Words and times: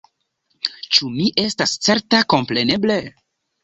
Ĉu 0.95 1.11
mi 1.19 1.27
estas 1.43 1.79
certa? 1.91 2.25
Kompreneble. 2.37 3.01